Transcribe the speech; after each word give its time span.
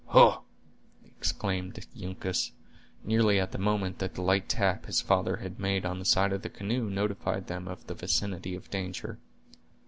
"Hugh!" 0.11 0.41
exclaimed 1.05 1.77
Uncas, 1.95 2.53
nearly 3.03 3.39
at 3.39 3.51
the 3.51 3.59
moment 3.59 3.99
that 3.99 4.15
the 4.15 4.23
light 4.23 4.49
tap 4.49 4.87
his 4.87 4.99
father 4.99 5.35
had 5.35 5.59
made 5.59 5.85
on 5.85 5.99
the 5.99 6.05
side 6.05 6.33
of 6.33 6.41
the 6.41 6.49
canoe 6.49 6.89
notified 6.89 7.45
them 7.45 7.67
of 7.67 7.85
the 7.85 7.93
vicinity 7.93 8.55
of 8.55 8.71
danger. 8.71 9.19